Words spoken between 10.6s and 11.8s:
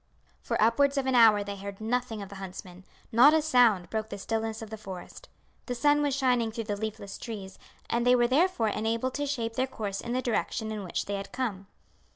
in which they had come.